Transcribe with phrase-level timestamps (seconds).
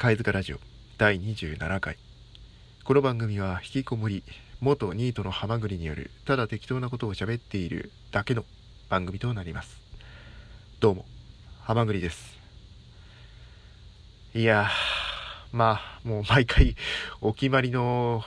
[0.00, 0.56] 貝塚ラジオ
[0.96, 1.98] 第27回。
[2.84, 4.24] この番組は引きこもり
[4.58, 8.46] 元ニートのハマグリによるただ適当なことを喋っているだけの
[8.88, 9.78] 番組となります。
[10.80, 11.04] どうも
[11.60, 12.38] ハマグリです。
[14.34, 14.70] いや
[15.52, 16.76] まあもう毎回
[17.20, 18.24] お決まりの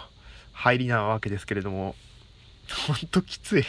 [0.52, 1.96] 入りなわけですけれども
[2.86, 3.64] ほんときつい、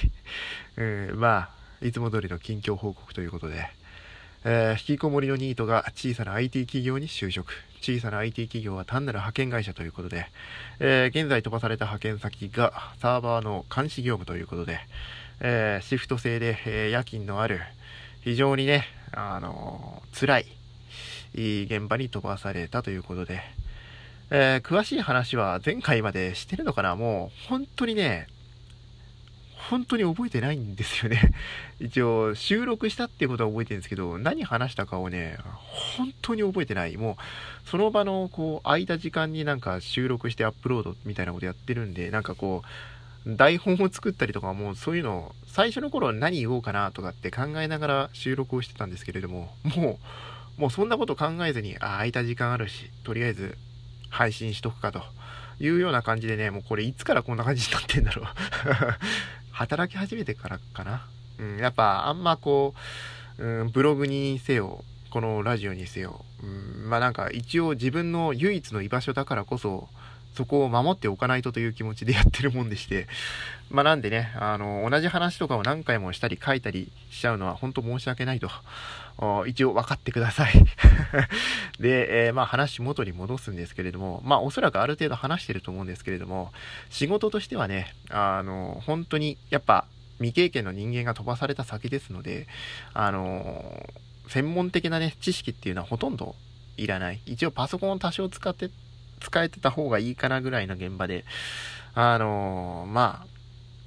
[0.76, 0.82] う
[1.14, 1.48] ん、ま
[1.80, 3.64] あいつも通りの近況報告ということで
[4.46, 7.54] えー、引きこもりのニートが小さな IT 企業に就職。
[7.80, 10.26] 小さな IT 企業は単なる派遣会社ということで、
[10.80, 14.80] えー、現在飛ばされた派遣先がサーバーの監視業務ということで、
[15.40, 17.60] えー、シフト制で、え夜勤のある、
[18.22, 20.46] 非常にね、あの辛い、
[21.34, 23.40] いい現場に飛ばされたということで、
[24.30, 26.96] え詳しい話は前回までしてるのかな？
[26.96, 28.26] もう、本当にね、
[29.70, 31.32] 本当に覚えてないんですよね。
[31.80, 35.38] 一応、収録したっていうことは覚えてるんですけど、何話したかをね、
[35.96, 36.96] 本当に覚えてない。
[36.96, 37.16] も
[37.64, 42.68] う、その場の、こう、空いた時間になんか収録してアップロードみたいなことやってるんで、なんかこう、
[43.26, 49.98] 台本を作ったりとかもうそういうのを、最初の頃何言おうかなとかって考えながら収録をしてたんですけれども、も
[50.58, 53.56] う、もうそんなこと考えずに、あ、空いた時間あるし、とりあえず
[54.10, 55.02] 配信しとくかと
[55.58, 58.26] いうような感じでね、もうこれいつからこんな感じになってんだろう
[59.54, 61.06] 働き始めてからかな。
[61.38, 62.74] うん、やっぱあんまこ
[63.38, 69.88] う、うん、ブログにせよ、このラジオにせよ、うん、まあなんか一応自分の唯一の居場所だからこそ、
[70.34, 73.06] そこを守っておかないとという気持ちでやってるもんでして、
[73.70, 78.50] まあなんでね、あの、同じ話とかを何回もしたり書いたりしちゃうのは本当申し訳ないと、
[79.46, 80.52] 一応分かってください
[81.78, 86.52] で、えー、まあ話元に戻すんですけれども、まあおそらくある程度話してると思うんですけれども、
[86.90, 89.86] 仕事としてはね、あの、本当にやっぱ
[90.18, 92.46] 未経験の人間が飛ばされた先ですので、
[92.92, 93.88] あの、
[94.28, 96.34] 専門的なね、知識っていうのはほとんど
[96.76, 97.20] いらない。
[97.26, 98.70] 一応パソコンを多少使って
[99.24, 101.24] 使えてた方がいいかなぐらいの現場で、
[101.94, 103.26] あのー、まあ、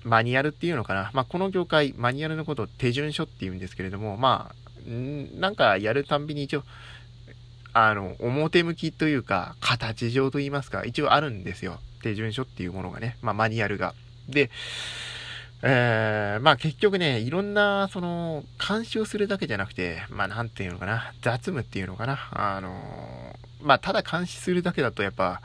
[0.04, 1.12] マニュアルっていうのかな。
[1.14, 4.90] まあ、この業界、マニュアルのことを手順書って言うんですけれども、まあ、
[5.40, 6.64] なんかやるたんびに一応、
[7.74, 11.80] あの、表向きというか、形上と言いますか、一応あるんですよ。
[12.02, 13.18] 手順書っていうものがね。
[13.22, 13.94] まあ、マニュアルが。
[14.28, 14.50] で、
[15.64, 23.27] えー、まあ結局ね、いろんな、その、監視をするだけじゃなくて、まあなんていうのかな、雑務っていうのかな、あの
[23.62, 25.42] まあただ監視するだけだとやっぱ、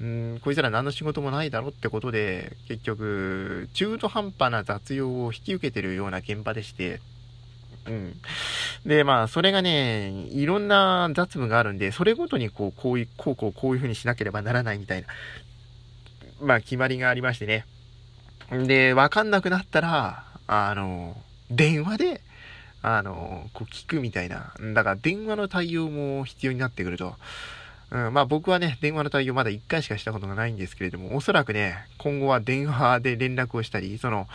[0.00, 7.00] うん、こいつら何の仕事もないだろってことで、結局、中途半端な雑用を引き受けてるような現場でして、
[7.86, 8.14] うん。
[8.86, 15.08] で、まあ、それがね、いろんな雑務があるんで、それごとにこう、こういう、こうこう、こういう風にしなければならないみたいな、
[16.40, 17.64] まあ、決まりがありましてね。
[18.50, 21.20] で、わかんなくなったら、あの、
[21.50, 22.20] 電話で、
[22.96, 24.52] あの、こう聞くみたいな。
[24.74, 27.14] だから電話の対応も必要になってくると。
[27.90, 34.26] うん、まあ僕はね、電話の対応まだ1回しかしたことがないんですけれども、おそらくね、今後は電話で連絡をしたり、その、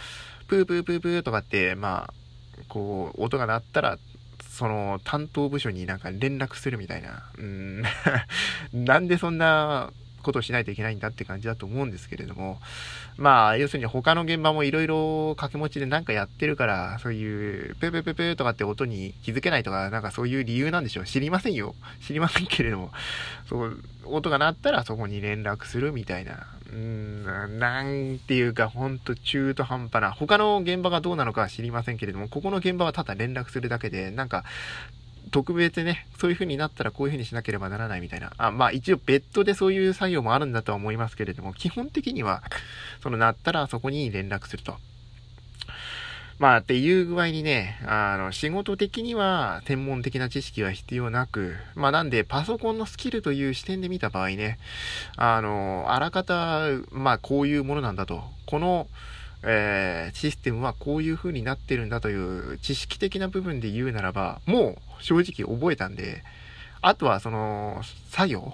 [0.48, 2.14] プープープープーとかって、まあ、
[2.68, 3.98] こう、音が鳴ったら、
[4.50, 7.24] その担当部署になんか連絡するみたいな。
[7.38, 7.84] うん、
[8.74, 9.92] なんでそんな
[10.24, 12.60] ことをしないといけないんだって感じだと思うんですけれども、
[13.18, 21.06] まあ、要するに他の現場もいろいろ掛け持ちでなんかやってるから、そういう、ペペペペとかって音に気づけないとか、なんかそういう理由なんでしょう。
[21.06, 21.76] 知りませんよ。
[22.02, 22.92] 知りませんけれども、
[23.48, 26.48] そう、音が鳴ったらそこに連絡するみたいな。
[26.70, 30.12] うーん、なんていうか、ほんと中途半端な。
[30.12, 34.44] 他の現場がどうなのかは知りませんけれども、ここの現場はただ連絡するだけで、なんか、
[35.32, 38.32] 特別ね、そういう風になったらこういう風にしなければならないみたいな。
[38.38, 42.44] あ、まあ一応別途でそういう作業もあるんだとは思いますけれども、基本的には、
[43.02, 44.78] そのなったらそこに連絡すると。
[46.40, 54.58] まあっていう具合にね、あの、仕事的には専門的な知識は必要なく、まあなんでパソコンのスキルという視点で見た場合ね、
[55.16, 58.24] あの、あらかた、まあこういうものなんだと。
[58.46, 58.88] この、
[59.46, 66.24] えー、システムはこういう風になってるんだという知識的な部分で言うならば、もう正直覚えたんで、
[66.82, 68.54] あとはその、作業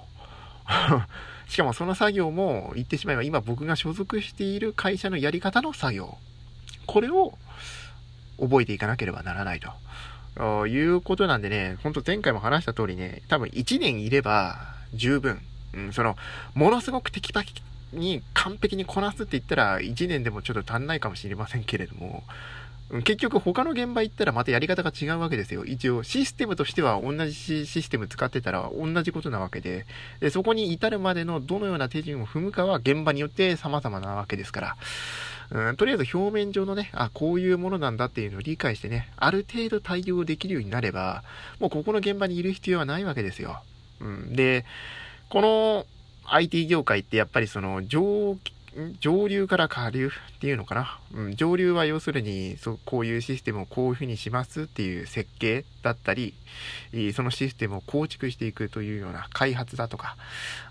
[1.47, 6.17] しかもその作業も言ってしまえば今僕が所属している会社のやり方の作業。
[6.85, 7.37] これを
[8.39, 10.67] 覚えていかなければならないと。
[10.67, 15.41] いうことなんでね、ほんと前回も話した通りね、多分1年いれば十分。
[15.73, 16.15] うん、その、
[16.55, 17.53] ものすごくテキパキ
[17.93, 22.23] に完璧にこなすって言ったら1年でもちょっと足んないかもしれませんけれども、
[23.03, 25.63] 結局他の現場行ったらまたやり方が違うわけですよ。
[25.63, 29.85] 一応システムとしては同じシステム使ってたら同じことなわけで、
[30.19, 34.75] でそこに至るまでのどのような手順を踏むかは現場によって様々なわけですから、
[35.51, 41.23] うん、とりあえず表面上のね、あ、こういうものなんだっていうのを理解してね、ある程度対応できるようになれば、
[41.59, 43.61] もうここの現場にいる必要はないわけですよ。
[43.99, 44.65] うん、で、
[45.29, 45.85] この
[46.31, 48.37] IT 業界ってやっぱりその上
[48.99, 56.33] 上流から下流っていうのかな、うん、上流は要するにそこういうシステムをこういうふうにしますっていう設計だったり
[57.15, 60.15] そのシステムを構築していくというような開発だとか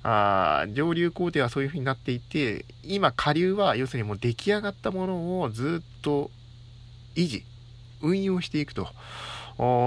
[0.02, 6.30] あ上流工程はそういうふうになっていて今下流は要するにもう出来上がったものをずっと
[7.16, 7.44] 維持
[8.00, 8.88] 運用していくと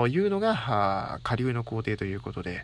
[0.09, 2.63] いうのが下流の工程ということで、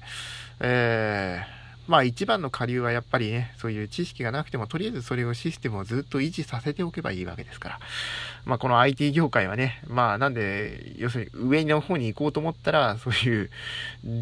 [0.59, 1.56] えー
[1.87, 7.79] まあ一番の下流はやっぱりね、そういう知識がなくても、とりあえずそれをシステムをずっと維持させておけばいいわけですから。
[8.45, 13.49] まあこの IT 業界はね、まあなんで、要するに上の方に行こうと思ったら、そういう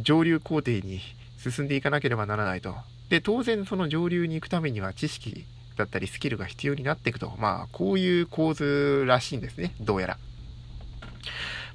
[0.04, 1.02] 上流工程に
[1.38, 2.76] 進んでいかなければならないと。
[3.10, 5.46] で、当然その上流に行くためには知識
[5.76, 7.34] だったりスキルが必要になっていくと。
[7.40, 10.18] まあこういう構図らしいんですね、どうやら。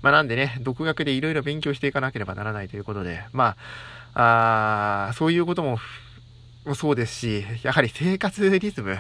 [0.03, 3.57] まあなんでね、独学でいろいろ勉強していかなければならないということで、まあ、
[4.15, 5.79] あそういうことも
[6.75, 8.99] そうですし、やはり生活リズム。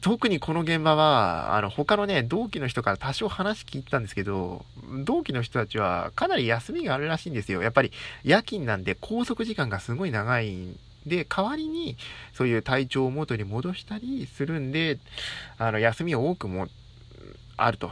[0.00, 4.64] 特にこの現場は、あの、他のね、同期の人から多少話聞いたんですけど、
[5.04, 7.62] 同期の人たちはかなり休みがあるらしいんですよ。
[7.62, 7.92] やっぱり
[8.24, 11.96] 夜勤なんで拘束時間がすごい長いんで、代わりに
[12.32, 14.98] そういう体調を元に戻したりするんで、
[15.58, 16.68] あの、休みを多くも
[17.58, 17.90] あると。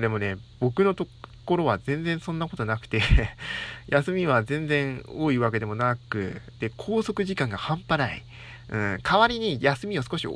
[0.00, 1.08] でもね、僕のと
[1.48, 3.00] 頃は全然そんなことなくて
[3.88, 8.22] 休みは全然多いわけでもなく、で、拘束時間が半端ない。
[8.68, 10.28] うん、代わりに休みを少し、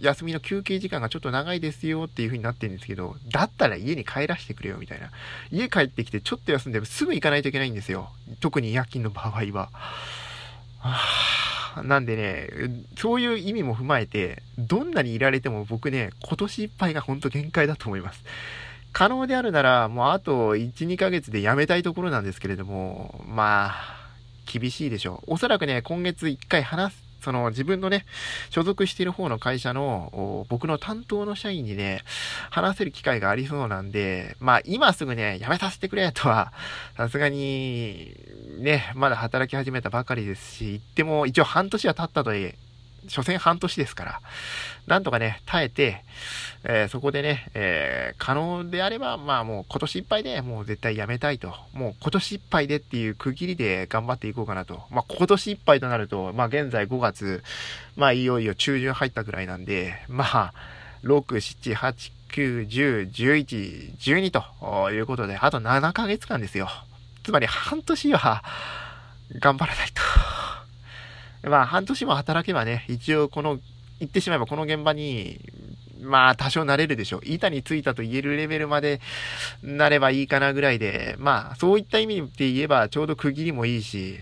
[0.00, 5.10] 休みの休憩時間がちょっと長いですよっていう風になってるんですけど、だったら家に帰らせてくれよみたいな。
[5.50, 8.10] 家帰ってきてちょっと休んでもすぐ行かないといけないんですよ。
[8.40, 9.70] 特に夜勤の場合は。
[10.78, 12.48] はなんでね、
[12.96, 18.22] そういう意味も踏まえて、どんなにいられても僕ね、今年いっぱいがほんと限界だと思います。
[18.96, 23.72] 可能であるなら、もうあと1、2ヶ月で辞めたいところなんですけれども、まあ、
[24.50, 25.34] 厳しいでしょう。
[25.34, 28.06] おそらくね、今月1回話す、その自分のね、
[28.48, 32.04] 所属している方の会社の僕の担当の社員にね、
[32.48, 36.54] 話せる機会がありそうなんで、まあ今すぐね、辞めさせてくれとは、
[36.96, 38.16] さすがに、
[38.60, 42.54] ね、まだ働き始めたばかりですし、言っても一応半年は経ったとはいえ、
[43.08, 44.20] 所詮半年ですから、
[44.86, 46.04] なんとかね、耐えて、
[46.64, 51.54] えー、そこでね、えー、可能であれば、まあもう今年いっぱいでもう絶対やめたいと。
[51.72, 54.82] もう今年いっぱいでっていう区切りで頑張っていこうかなと。
[54.90, 57.42] まあ今年いっぱいとなると、まあ現在5月、
[57.96, 60.52] まあいよいよ中旬入ったぐらいなんで、まあ、
[61.02, 66.68] 6、7、8、9、10、11、12ということで、あと7ヶ月間ですよ。
[67.24, 68.44] つまり半年は
[69.40, 70.35] 頑張らないと。
[71.46, 73.58] まあ、半年も働けばね、一応この、
[74.00, 75.40] 言ってしまえばこの現場に、
[76.02, 77.20] まあ、多少慣れるでしょう。
[77.24, 79.00] 板についたと言えるレベルまで
[79.62, 84.18] なればいいかなぐらいで、まあ、そういった意味で言えば、ちょうど区切りもいいし、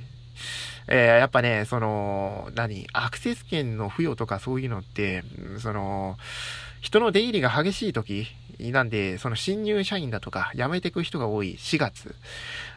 [0.87, 5.25] えー、やっぱね、その、何、アクセス権の付与とかそういうのって、
[5.59, 6.19] その、
[6.81, 8.27] 人の出入りが激しい時
[8.59, 12.15] なんで、その新入社員だとか辞めていく人が多い4月、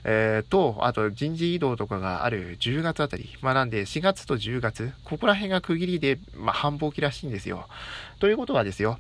[0.04, 3.30] えー、と、あと人事異動とかがある10月あたり。
[3.42, 7.68] まあなんで4月と10月、ここら辺が区切りで、まあ繁忙期らしいんですよ。
[8.20, 9.00] ということはですよ、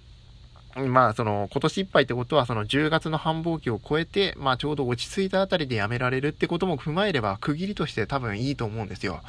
[0.86, 9.22] まあ、その、今年いっぱいってことは、その10月の繁忙期を超えて、まあ、ちょうど落ち着いたあたりで辞められるってことも踏まえれば、区切りとして多分いいと思うんですよ。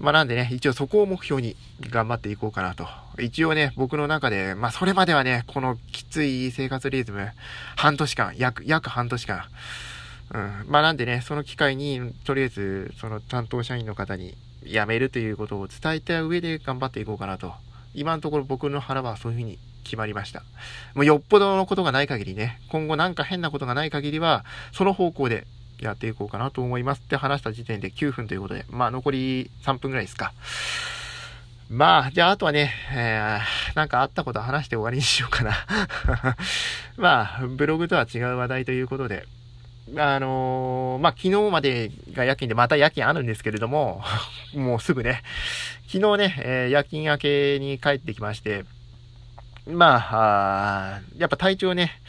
[0.00, 1.56] まあ、なんでね、一応そこを目標に
[1.90, 2.88] 頑張っていこうかなと。
[3.20, 7.28] 一応ね、僕の中で、まあ、それまではね、このきつい生活リズム、
[7.76, 9.44] 半年間、約、約半年間、
[10.32, 10.64] うん。
[10.68, 17.52] まあ、なんでね、その機会に、とりあえず、その担当社員の方に辞めるということを伝えた上で頑張っていこうかなと。
[17.92, 20.44] 今のところ僕の腹はそういうふうに決まりました。
[20.94, 25.46] もうよっぽどのことがない限りね、今後なんか変なことがない限りは、その方向で
[25.84, 30.32] やっていこうかなと思いますって話した時点で9分ということで、まあ残り3分ぐらいですか。
[31.70, 35.54] まあ、じゃああとはね、えー、なんかあったこと話して終わりにしようかな。
[36.98, 39.24] まあ、ブログとは違う話題ということで、
[39.96, 44.02] あのー、まあ、昨日までが夜勤でまた夜勤あるんですけれども、
[44.52, 45.22] もうすぐね、
[45.86, 48.64] 昨日ね、えー、夜勤明けに帰ってきまして、
[49.66, 52.00] まあ、あやっぱ体調ね、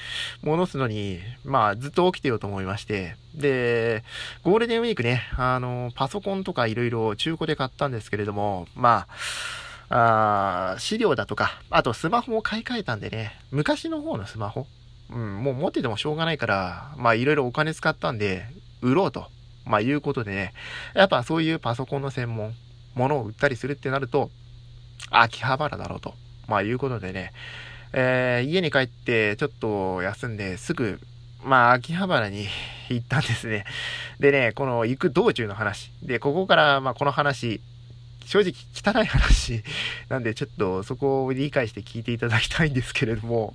[0.41, 4.03] 戻すのに、まあ、ずっと起きてようと思いまして、で、
[4.43, 9.07] ゴールデンウィークね、あの、パソコンとかいろいろ中古で買ったんですけれども、ま
[9.89, 14.65] あ、あ資料だとか、あとスマホを買い替えたんでね、昔の方のスマホ、
[15.09, 18.45] うん、もう持っててもしょうがないから、まあいろいろお金使ったんで、
[18.81, 19.27] 売ろうと、
[19.65, 20.53] まあいうことでね、
[20.95, 22.53] やっぱそういうパソコンの専門、
[22.95, 24.31] ものを売ったりするってなると、
[25.09, 26.13] 秋葉原だろうと。
[26.51, 27.31] まあいうことでね、
[27.93, 30.99] えー、家に帰ってちょっと休んですぐ、
[31.45, 32.45] まあ秋葉原に
[32.89, 33.63] 行ったんですね。
[34.19, 35.91] でね、この行く道中の話。
[36.03, 37.61] で、ここからまあこの話、
[38.25, 39.63] 正直汚い話
[40.09, 43.53] なんでちょっとそこを理解して聞いていただきたいんですけれども、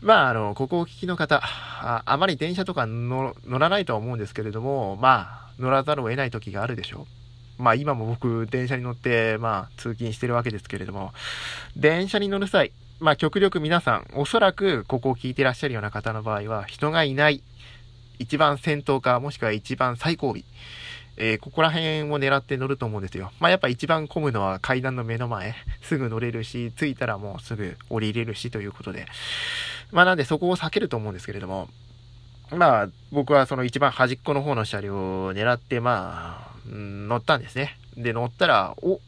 [0.00, 7.23] まあ、あの、ここを聞きの方、ああまり電車とか乗らないとは思うんですけれども、まあ、乗らざるを得ない時があるでしょう。
[7.58, 11.12] まあ今も僕電車に乗ってまあ通勤してるわけですけれども、
[11.76, 17.42] 電車に乗る際、まあ極力皆さん、おそらくここを聞いてらっしゃるような方の場合は人がいない
[18.18, 20.36] 一番先頭か、もしくは一番最後尾。
[21.16, 23.30] えー、ここら辺を狙って乗ると思うんですよ。
[23.38, 25.54] まあ、やっぱ一番混むのは階段の目の前。
[25.82, 29.06] すぐ乗れるし、着いたらもうすぐ降りれるしということで。
[29.92, 31.68] まあ、なんでそこを避けると思うんですけれども。
[32.50, 37.78] まあ、僕はその一番端っこの方の車両を狙って、まあ、乗ったんですね。
[37.96, 39.00] で、乗ったら、お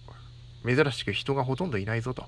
[0.66, 2.26] 珍しく人がほとんどいないぞと。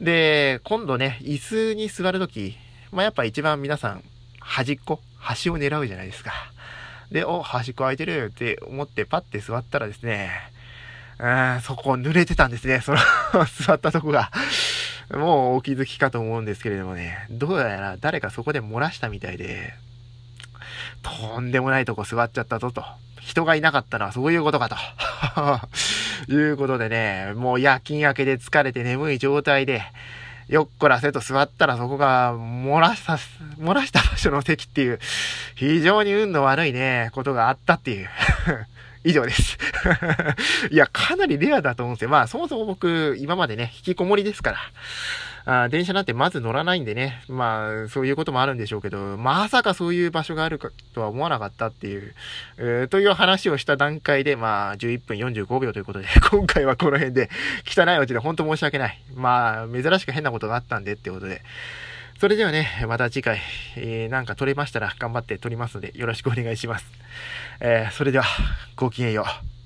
[0.00, 2.56] で、今度ね、椅子に座るとき、
[2.92, 4.04] まあ、やっぱ一番皆さん、
[4.40, 6.32] 端っこ端を狙うじゃないですか。
[7.10, 10.30] で、お、端っこ空いてるって思ってパッて座ったらですね、
[11.18, 12.80] うん、そこ濡れてたんですね。
[12.80, 12.98] その
[13.60, 14.30] 座ったとこが。
[15.12, 19.74] もうお気づきかと思うんですけれどもね、どうやら誰かそこで漏らしたみたいで、
[21.02, 22.84] とんでもないとこ座っちゃったぞと。
[23.20, 24.76] 人がいなかったのはそういうことかと。
[26.28, 29.82] いうことでね、もう夜勤明けで疲れて眠い状態で、
[30.48, 33.18] よっこらせと座ったらそこが漏らした、
[33.58, 34.98] 漏らした場所の席っていう、
[35.54, 38.08] 非常に運の悪いね、ことがあったっていう
[39.04, 39.58] 以上です
[40.70, 42.10] いや、かなりレアだと思うんですよ。
[42.10, 44.58] まあ、そもそも僕、今までね、引きこもりですから。
[45.46, 52.14] あ電車なんてまず乗らないんでね、まあ、そういうこともあるんでしょうけど、まさかそういう場所があるかとは思わなかったっていう、
[52.58, 57.30] えー、という話をした段階で、まあ、11分45秒ということで、 今回はこの辺で、
[57.66, 59.02] 汚いうちで本当申し訳ない。
[59.14, 61.42] まあ、珍しく変なことがあったんでってことで、
[62.20, 63.40] それではね、また次回、
[63.76, 66.84] えー、なんか撮れましたら頑張って撮りますので、よろしくお願いします。
[67.60, 68.26] えー、それでは、
[68.76, 69.24] ごきげんよ
[69.56, 69.59] う。